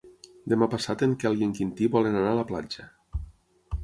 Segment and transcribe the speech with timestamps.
[0.53, 2.87] Demà passat en Quel i en Quintí volen anar a la platja.